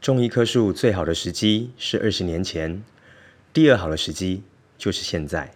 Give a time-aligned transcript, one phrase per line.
[0.00, 2.82] 种一棵树最好的时机是二十年前，
[3.52, 4.42] 第二好的时机
[4.78, 5.52] 就是现在。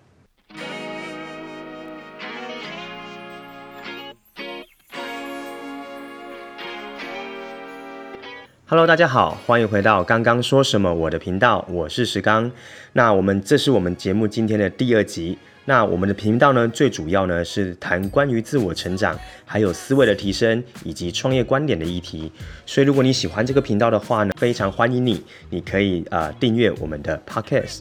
[8.66, 12.52] Hello，大家好，欢迎回到刚刚说什么我的频道，我是石刚。
[12.92, 15.38] 那我们这是我们节目今天的第二集。
[15.66, 22.30] 那我们的频道呢，最主要呢是谈关于自我成长，还有思维的提升，以及创业观点的议题。
[22.66, 27.78] 所以如果你喜欢这个频道的话呢，非常欢迎你，你可以呃订阅我们的 Podcast。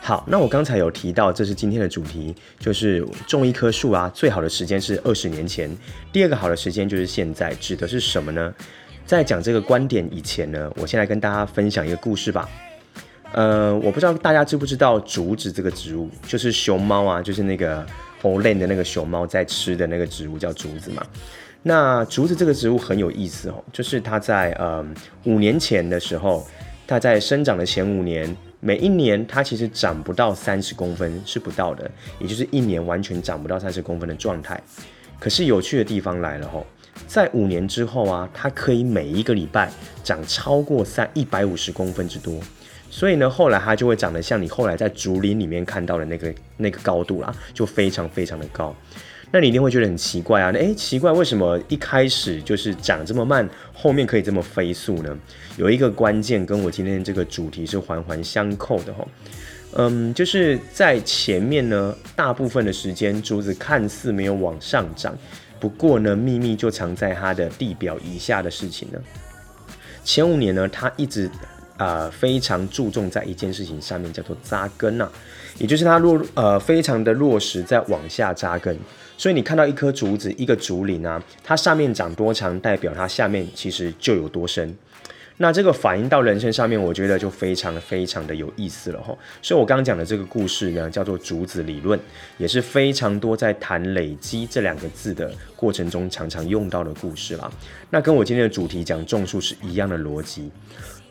[0.00, 5.70] 好，那我刚才有提到，这是今天的主题，就是种一棵树啊，最好的时间是二十年前，
[6.12, 8.52] 第二个好的时间就是现在，指的是什么呢？
[9.04, 12.48] 在讲这个观点以前呢，我先来跟大家分享一个故事吧。
[13.32, 17.84] 呃，我不知道大家知不知道竹子这个植物，就是熊猫啊，就是那个
[18.22, 21.02] Olen 的那个熊猫在吃的那个植物叫竹子嘛。
[21.62, 24.84] 那竹子这个植物很有意思哦，就是它在呃
[25.24, 26.46] 五年前的时候，
[26.86, 34.60] 它在生长的前五年，每一年它其实长不到三十公分，是不到的，也就是一年完全长不到三十公分的状态。
[35.18, 36.66] 可是有趣的地方来了吼，
[37.06, 39.70] 在五年之后啊，它可以每一个礼拜
[40.02, 42.34] 长超过三一百五十公分之多。
[42.94, 48.76] 所以呢，后来它就会长得像你后来在竹林里面看到的那个那个高度啦，就非常非常的高。
[49.30, 55.18] 那你一定会觉得很奇怪啊，那诶，奇怪，为什么一开始就是长这么慢，后面可以这么飞速呢？
[55.56, 59.08] 有一个关键跟我今天这个主题是环环相扣的哦。
[59.76, 65.16] 嗯，就是在前面呢，大部分的时间竹子看似没有往上涨，
[65.58, 69.00] 不过呢，秘密就藏在它的地表以下的事情呢。
[70.04, 71.30] 前五年呢，它一直。
[71.78, 75.12] 呃，非常注重在一件事情上面，叫做扎根呐、啊，
[75.58, 78.76] 也就是它落呃非常的落实在往下扎根。
[79.16, 84.76] 所以你看到一棵竹子，一个竹林啊，它上面长多长，代表它下面其实就有多深。
[85.38, 89.16] 那这个反映到人生上面，我觉得就非常非常的有意思了哈。
[89.40, 91.98] 所以我刚刚讲的这个故事呢，叫做竹子理论，
[92.36, 97.50] 也是非常多在谈累积这两个字的过程中常常用到的故事啦。
[97.90, 100.50] 那跟我今天的主题讲种树是一样的逻辑。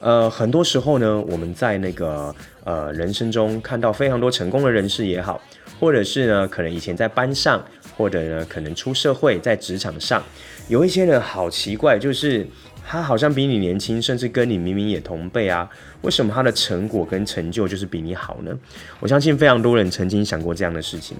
[0.02, 5.40] 呃，很多时候呢，我们在那个呃人生中看到非常多成功的人士也好，
[5.80, 7.64] 或者是呢，可能以前在班上，
[7.96, 10.22] 或者呢，可能出社会在职场上，
[10.68, 12.46] 有一些人好奇怪，就是。
[12.92, 15.70] 他好像比你年轻，甚至跟你明明也同辈啊，
[16.02, 18.52] 为什么他的成果跟成就就是比你好呢？
[19.00, 21.16] 我相信非常多人曾经想过这样的事情。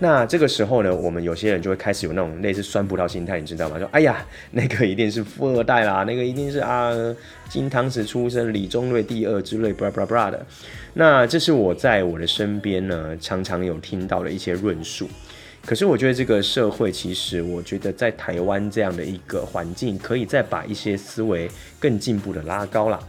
[0.00, 3.78] 那这个时候呢，我们有些人就会开始有那种类似酸葡萄心态，你知道吗？
[3.78, 6.92] 说哎呀，那个一定是富二代啦，那个一定是啊
[7.48, 10.44] 金汤匙出身，李宗瑞第二之类，布拉布拉布拉的。
[10.92, 15.08] 那这是我在我的身边呢，常常有听到的一些论述。
[15.66, 23.00] 可是我觉得这个社会，其实我觉得在台湾这样的一个环境，可以再把一些思维更进步的拉高了。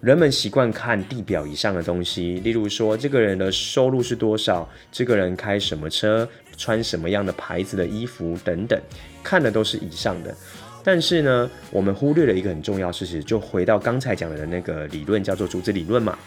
[0.00, 8.80] 人们习惯看地表以上的东西，例如说这个人的收入是多少，这个人开什么车，穿什么样的牌子的衣服等等，
[9.22, 10.34] 看的都是以上的。
[10.82, 16.18] 但是呢，我们忽略了一个很重要事实，就回到刚才讲的那个理论，叫做竹子理论嘛。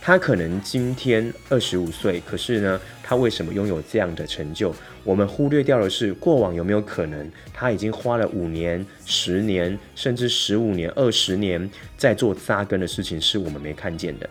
[0.00, 4.74] 他可能今天二十五岁，可是呢，他为什么拥有这样的成就？
[5.04, 14.28] 我们忽略掉的是过往有没有可能他已经花了五年、十年，甚至十五年、二十年在做扎根的事情，是我们没看见的。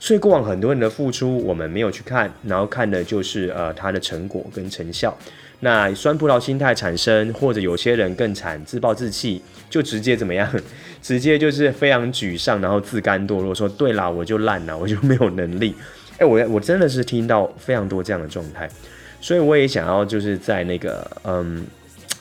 [0.00, 5.16] 所以过往很多人的付出，我们没有去看，然后看的就是呃他的成果跟成效。
[5.60, 10.48] 那酸葡萄心态产生，或者有些人更惨，自暴自弃，就直接怎么样？
[11.02, 15.74] 直接就是非常沮丧，然后自甘堕落，说对啦，我就烂了，我就没有能力。
[16.18, 18.68] 哎，我我真的是听到非常多这样的状态，
[19.20, 21.64] 所以我也想要就是在那个嗯，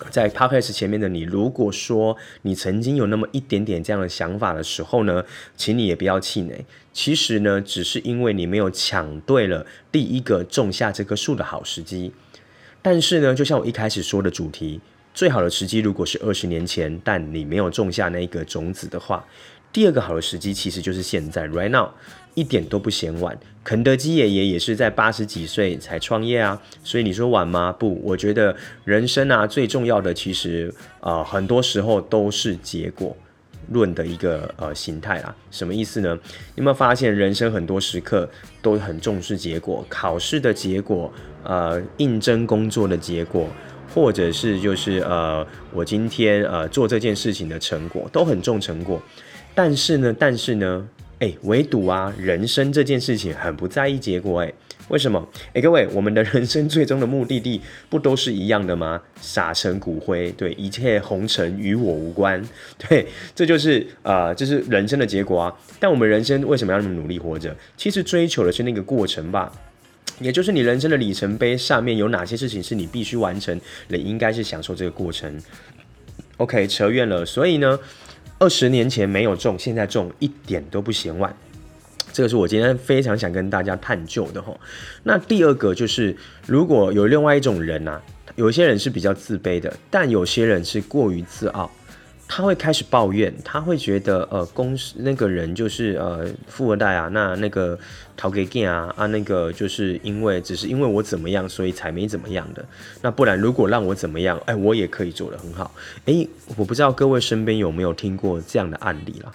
[0.09, 5.23] 在 Podcast 前面的你，如果说你曾经有那么一点点这样的想法的时候呢，
[5.55, 6.65] 请你也不要气馁。
[6.93, 12.11] 其实呢，只是因为你没有抢对了第一个种下这棵树的好时机。
[12.89, 14.79] 但是呢，就像我一开始说的主题，
[15.13, 19.25] 最好的时机如果是二十年前，但你没有种下那个种子的话，
[19.73, 21.89] 第二个好的时机其实就是现在，right now，
[22.33, 23.37] 一点都不嫌晚。
[23.61, 27.75] 肯德基爷爷也是在八十几岁才创业啊，所以你说晚吗？
[27.77, 28.55] 不，我觉得
[28.85, 33.13] 人生啊，最重要的其实啊、呃，很多时候都是结果
[33.71, 35.35] 论的一个呃形态啦。
[35.51, 36.17] 什么意思呢？
[36.55, 38.29] 有没有发现人生很多时刻
[38.61, 41.11] 都很重视结果，考试的结果。
[41.43, 43.47] 呃，应征工作的结果，
[43.93, 49.01] 或者是就是呃，我今天呃做这件事情的成果，都很重成果。
[49.55, 50.85] 但是呢，但是呢，
[51.19, 54.53] 哎，唯独啊，人生这件事情很不在意结果，哎，
[54.89, 55.27] 为什么？
[55.53, 59.01] 诶，各位，我们的人生最终的目的地不都是一样的吗？
[59.19, 62.41] 撒成骨灰，对，一切红尘与我无关，
[62.87, 63.05] 对，
[63.35, 65.53] 这就是呃，这是人生的结果啊。
[65.79, 67.53] 但我们人生为什么要那么努力活着？
[67.75, 69.51] 其实追求的是那个过程吧，
[70.19, 73.59] 也就是你人生的里程碑上面有哪些事情是你必须完成，
[73.89, 75.37] 你应该是享受这个过程。
[76.37, 77.77] OK，扯远了，所以呢，
[78.39, 81.35] 二十年前没有中，现在中一点都不嫌晚。
[82.11, 84.59] 这个是我今天非常想跟大家探究的吼。
[85.03, 86.15] 那第二个就是，
[86.45, 88.01] 如果有另外一种人啊，
[88.35, 91.69] 有些人是比较自卑的，但有些人是过于自傲，
[92.27, 97.79] 他会开始抱怨，他会觉得呃，公司那个人就是呃富二代啊，那那个
[98.17, 102.63] 逃给 g 啊啊，那个就是因为只是因为我怎么样，所以才没怎么样的。
[103.01, 105.73] 那不然如果让我怎么样，哎，我也可以做得很好。
[106.05, 106.27] 哎，
[106.57, 109.31] 我不知道各位身边有没有听过这样的案例啦。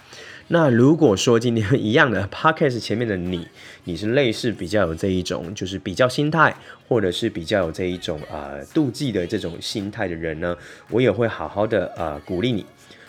[0.49, 3.49] 那如果说今天一样的 podcast 前面的你，
[3.85, 6.55] 你是类似比较有这一种就是比较心态，
[6.89, 10.55] 或者是比较有这一种呃妒忌的这种心态的人呢，
[10.91, 12.67] 我也会好好的呃鼓励你。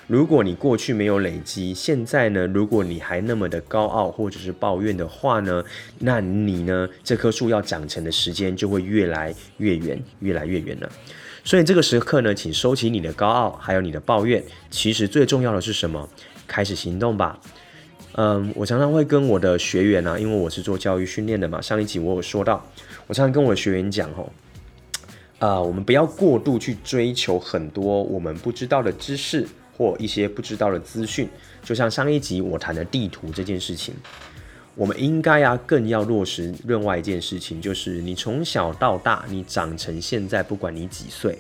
[0.08, 5.64] 如果你过去没有累积，现在呢，如果你还那么的高傲或者是抱怨的话呢，
[6.00, 10.90] 那你呢这棵树要长成的时间就会越来越远，越来越远了。
[11.46, 14.44] 所以这个时刻呢，请收起你的高傲，还有你的抱怨。
[14.70, 16.08] 其实最重要的是什么？
[16.48, 17.40] 开始行动吧。
[18.16, 21.62] 嗯，我常常会跟我的学员啊，因为我是做教育训练的嘛。
[21.62, 22.64] 上一集我有说到，
[23.08, 24.32] 我常常跟我的学员讲吼，
[25.40, 29.48] 啊，我们不要过度去追求很多我们不知道的知识
[29.78, 31.28] 或一些不知道的资讯。
[31.64, 33.94] 就像上一集我谈的地图这件事情，
[34.76, 41.40] 我们应该啊更要落实另外一件事情，就是你从小到大，你长成现在，不管你几岁，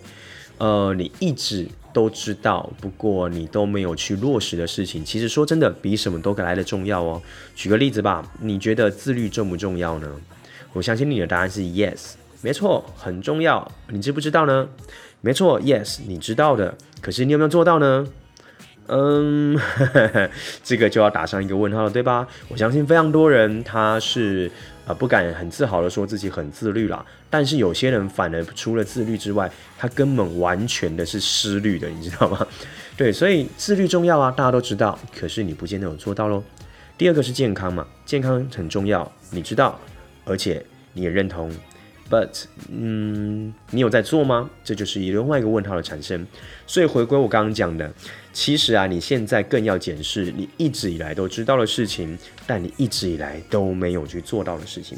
[0.57, 1.67] 呃，你一直。
[1.93, 7.21] 都知道，不过你都没有去落实的事情，其实说真的，比什么都来得重要哦。
[7.53, 10.11] 举个例子吧，你觉得自律重不重要呢？
[10.73, 13.71] 我相信你的答案是 yes，没错，很重要。
[13.89, 14.67] 你知不知道呢？
[15.21, 16.75] 没错，yes，你知道的。
[16.99, 18.07] 可是你有没有做到呢？
[18.87, 19.59] 嗯，
[20.63, 22.27] 这个就要打上一个问号了，对吧？
[22.49, 24.49] 我相信非常多人他是。
[24.85, 32.45] 啊、呃，不敢很自豪的说自己很自律啦，但是有些人反而除了自律之外，他根本完全的是失律的，你知道吗？
[32.97, 36.43] 对，所以自律重要啊，大家都知道，可是你不见得有做到喽。
[36.97, 39.79] 第二个是健康嘛，健康很重要，你知道，
[40.25, 41.49] 而且你也认同。
[42.13, 44.47] But，嗯，你有在做吗？
[44.63, 46.27] 这就是另外一个问号的产生。
[46.67, 47.91] 所以回归我刚刚讲的，
[48.31, 52.15] 其实啊，你现在更要检视你一直以来都知道的事情，
[52.45, 54.95] 但你一直以来都没有去做到的事情。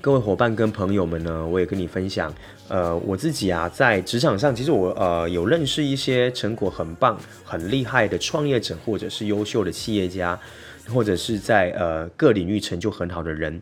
[0.00, 2.34] 各位伙伴跟朋友们呢，我也跟你分享，
[2.68, 10.40] 呃，我自己啊，在职场上，其实我呃有认识一些成果很棒、很厉害的创业者，或者是优秀的企业家，
[10.88, 13.60] 或者是在呃各领域成就很好的人。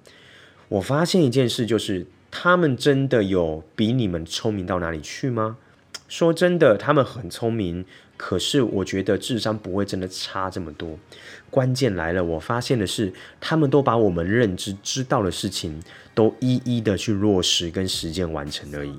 [0.68, 2.06] 我发现一件事就是。
[2.30, 5.56] 他们真的有比你们聪明到哪里去吗？
[6.08, 7.84] 说真的，他们很聪明，
[8.16, 10.98] 可是我觉得智商不会真的差这么多。
[11.50, 15.82] 关键来了，我发现的是，他们都把我们认知知道的事情，
[16.14, 18.98] 都一一的去落实跟实践完成而已。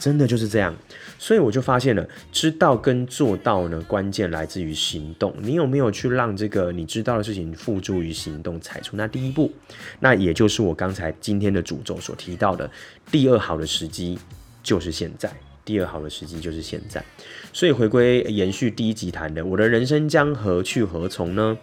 [0.00, 0.74] 真的就是这样，
[1.18, 5.32] 所以我就发现了，知道跟做到呢，关键来自于行动。
[5.42, 9.52] 你有没有去让这个你知道的事情付诸于行动，踩出那第一步？
[10.00, 12.68] 那也就是我刚才今天的主轴所提到的，
[13.12, 14.18] 第二好的时机
[14.62, 15.30] 就是现在。
[15.62, 17.04] 第二好的时机就是现在。
[17.52, 21.58] 所以回归延续第一集谈的，我的人生将何去何从呢？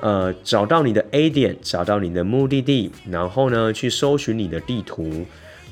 [0.00, 5.24] 呃，找到你的 A 点，找到你的目的地，然后呢，去搜寻你的地图。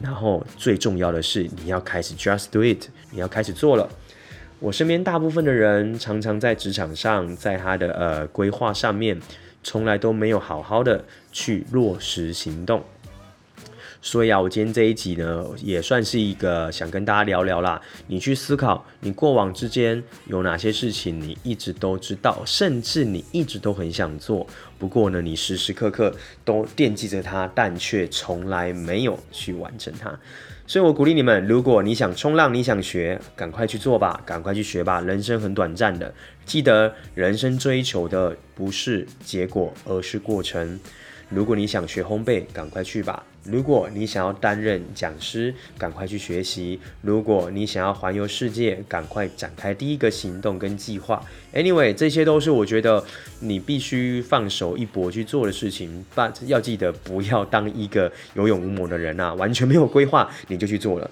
[0.05, 3.89] 然后最重要的是，你要开始 just do it，你要开始做了。
[4.61, 9.19] 我身边大部分的人常常在职场上，在他的呃规划上面，
[9.63, 12.85] 从来都没有好好的去落实行动。
[14.05, 17.81] 所以啊，我今天这一集呢，也算是一个想跟大家聊聊啦。
[18.07, 24.47] 你去思考，你过往之间有哪些事情你一直都知道，甚至你一直都很想做，
[24.79, 30.15] 不过呢，你时时刻刻都惦记着它，但却从来没有去完成它。
[30.67, 35.01] 所以我鼓励你们，如果你想冲浪，你想学，赶快去做吧，赶快去学吧。
[35.01, 36.13] 人生很短暂的，
[36.45, 40.79] 记得人生追求的不是结果，而是过程。
[41.29, 43.25] 如果你想学烘焙，赶快去吧。
[43.45, 51.23] 如果你想要担任讲师，赶快去学习；如果你想要环游世界，赶快展开第一个行动跟计划。
[51.53, 53.05] Anyway，这些都是我觉得
[53.41, 56.05] 你必须放手一搏去做的事情。
[56.17, 61.11] But 要记得不要当一个有勇无谋的人啊，完全没有规划你就去做了。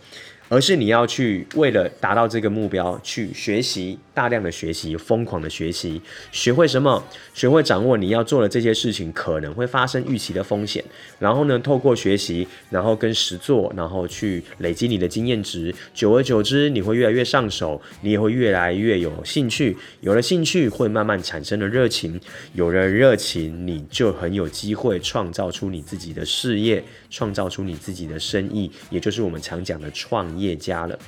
[0.53, 5.99] 而是你要去为了达到这个目标去学习，大量的学习，疯狂的学习，
[6.31, 7.03] 学会什么？
[7.33, 10.85] 学会掌握你要做的这些事情可能会发生预期的风险，
[11.19, 22.21] 然后呢，透过学习，然后跟实做，然后去累积你的经验值，久而久之，你会越来越上手，你也会越来越有兴趣，有了兴趣会慢慢产生了热情，
[22.53, 30.99] 有了热情，你就很有机会创造出你自己的事业，创造出你自己的生意，也就是我们常讲的创业业家了。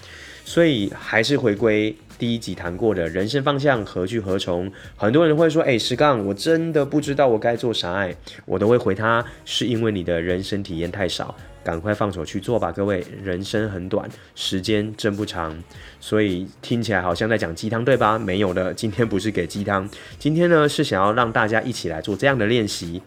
[0.46, 4.70] 所以还是回归第一集谈过的人生方向何去何从？
[4.94, 8.14] 很多人会说：“哎，石刚，我真的不知道我该做啥。”哎，
[8.44, 13.02] 我都会回他：是因为你的人生体验太少，赶快放手去做吧，各位。
[13.22, 15.56] 人生很短，时间真不长，
[15.98, 18.18] 所以听起来好像在讲鸡汤，对吧？
[18.18, 19.88] 没有的，今天不是给鸡汤，
[20.18, 23.00] 今天呢是想要让大家一起来做这样的练习。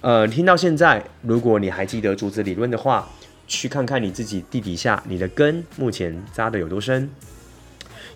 [0.00, 3.10] 呃，听到现在，如果你还记得竹子理论的话。
[3.48, 7.10] 去看看你自己地底下，你的根目前扎的有多深？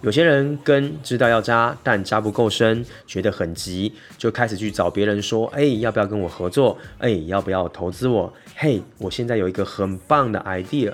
[0.03, 6.77] 有些人根知道要扎，但扎不够深，觉得很急，就开始去找别人说：“哎，要不要跟我合作？
[6.99, 8.33] 哎，要不要投资我？
[8.57, 10.93] 嘿，我现在有一个很棒的 idea。”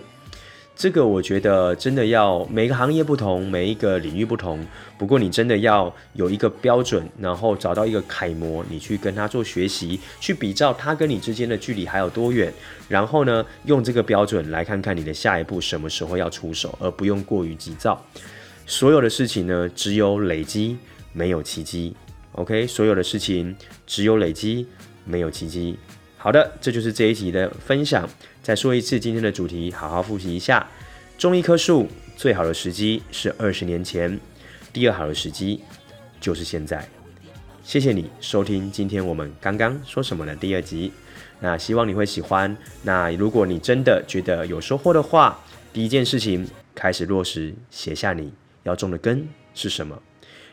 [0.79, 4.65] 这个我觉得真的要每个行业不同，每一个领域不同。
[4.97, 12.55] 不过你真的要有一个标准，然后找到一个楷模，你去跟他做学习，去比照他跟你之间的距离还有多远。
[12.89, 18.01] 然后呢，用这个标准来看看你的下一步什么时候要出手，而不用过于急躁。
[18.65, 20.77] 所有的事情呢，只有累积，
[21.13, 21.97] 没有奇迹。
[22.37, 24.65] OK，所有的事情只有累积，
[25.05, 25.77] 没有奇迹。
[26.21, 28.07] 好的，这就是这一集的分享。
[28.43, 30.67] 再说一次今天的主题，好好复习一下。
[31.17, 34.19] 种一棵树最好的时机是二十年前，
[34.73, 35.61] 第二好的时机
[36.21, 36.85] 就是现在。
[37.63, 40.93] 谢谢你收听今天我们刚刚说什么的第二集。
[41.39, 42.57] 那希望你会喜欢。
[42.83, 45.39] 那如果你真的觉得有收获的话，
[45.73, 46.45] 第一件事情
[46.75, 48.33] 开始落实，写下你
[48.65, 50.03] 要种的根是什么。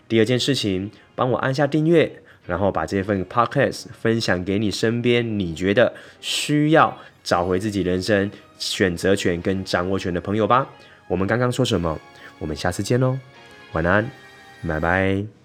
[0.08, 2.22] 第二件事情，帮我按下订阅。
[2.46, 10.68] 然后把这份 podcast 分享给你身边你觉得需要找回自己人生选择权跟掌握权的朋友吧。
[11.08, 12.00] 我们刚刚说什么？
[12.40, 13.18] 我们下次见喽，
[13.74, 14.10] 晚安，
[14.68, 15.45] 拜拜。